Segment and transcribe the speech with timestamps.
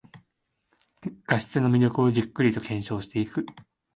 [1.27, 3.45] 画質の魅力をじっくりと検証していく